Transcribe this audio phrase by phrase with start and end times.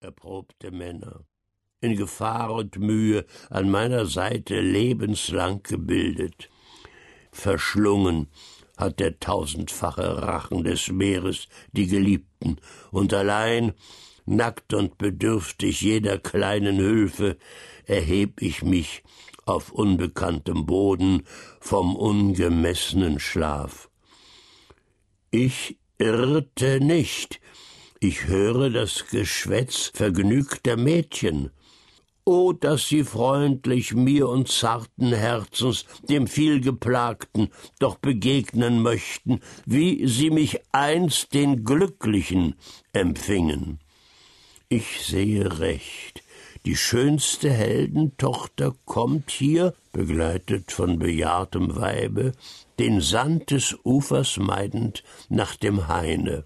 [0.00, 1.24] erprobte Männer,
[1.80, 6.50] in Gefahr und Mühe an meiner Seite lebenslang gebildet.
[7.32, 8.28] Verschlungen
[8.76, 12.58] hat der tausendfache Rachen des Meeres die Geliebten,
[12.90, 13.72] und allein,
[14.26, 17.38] nackt und bedürftig jeder kleinen Hülfe,
[17.86, 19.02] erheb ich mich
[19.46, 21.22] auf unbekanntem Boden
[21.60, 23.88] vom ungemessenen Schlaf.
[25.30, 27.40] Ich irrte nicht,
[28.00, 31.50] ich höre das Geschwätz vergnügter Mädchen.
[32.24, 40.30] O, dass sie freundlich mir und zarten Herzens, dem vielgeplagten, doch begegnen möchten, wie sie
[40.30, 42.56] mich einst den Glücklichen
[42.92, 43.78] empfingen.
[44.68, 46.24] Ich sehe recht,
[46.64, 52.32] die schönste Heldentochter kommt hier, begleitet von bejahrtem Weibe,
[52.80, 56.44] den Sand des Ufers meidend nach dem Haine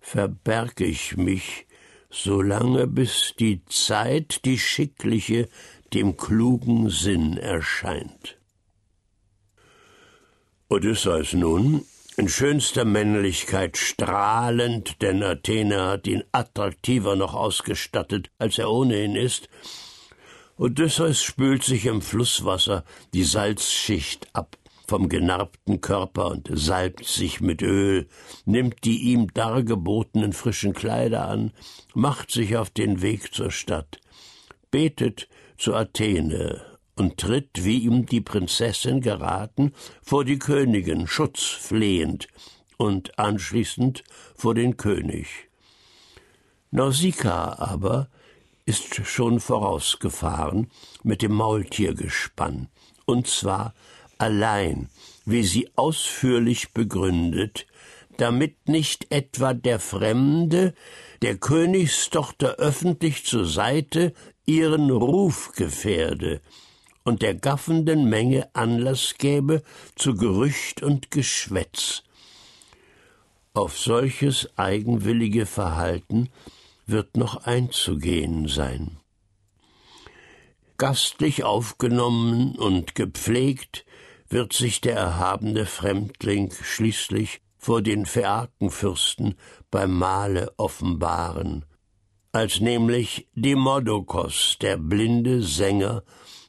[0.00, 1.66] verberg ich mich,
[2.10, 5.48] solange bis die Zeit, die schickliche,
[5.94, 8.38] dem klugen Sinn erscheint.
[10.68, 11.84] Odysseus nun,
[12.16, 19.48] in schönster Männlichkeit strahlend, denn Athene hat ihn attraktiver noch ausgestattet, als er ohnehin ist,
[20.56, 24.58] Odysseus spült sich im Flusswasser die Salzschicht ab,
[24.90, 28.08] vom genarbten Körper und salbt sich mit Öl,
[28.44, 31.52] nimmt die ihm dargebotenen frischen Kleider an,
[31.94, 34.00] macht sich auf den Weg zur Stadt,
[34.72, 36.60] betet zu Athene
[36.96, 42.26] und tritt, wie ihm die Prinzessin geraten, vor die Königin Schutz flehend
[42.76, 44.02] und anschließend
[44.34, 45.28] vor den König.
[46.72, 48.08] Nausicaa aber
[48.66, 50.68] ist schon vorausgefahren
[51.04, 52.66] mit dem Maultiergespann,
[53.04, 53.72] und zwar
[54.20, 54.88] allein,
[55.24, 57.66] wie sie ausführlich begründet,
[58.16, 60.74] damit nicht etwa der Fremde,
[61.22, 64.12] der Königstochter öffentlich zur Seite
[64.44, 66.40] ihren Ruf gefährde
[67.04, 69.62] und der gaffenden Menge Anlass gäbe
[69.96, 72.02] zu Gerücht und Geschwätz.
[73.54, 76.28] Auf solches eigenwillige Verhalten
[76.86, 78.98] wird noch einzugehen sein.
[80.76, 83.84] Gastlich aufgenommen und gepflegt
[84.30, 89.34] wird sich der erhabene Fremdling schließlich vor den Phäakenfürsten
[89.70, 91.66] beim Mahle offenbaren,
[92.32, 96.04] als nämlich Demodokos, der blinde Sänger,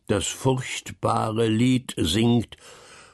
[0.08, 2.56] das furchtbare Lied singt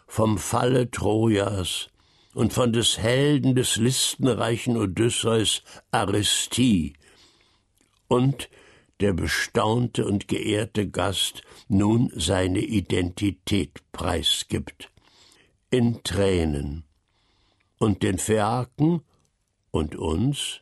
[0.05, 1.87] vom Falle Trojas
[2.33, 6.93] und von des Helden des listenreichen Odysseus Aristie
[8.07, 8.49] und
[8.99, 14.91] der bestaunte und geehrte Gast nun seine Identität preisgibt.
[15.69, 16.83] In Tränen.
[17.79, 19.01] Und den Phäaken
[19.71, 20.61] und uns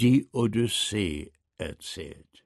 [0.00, 2.44] die Odyssee erzählt.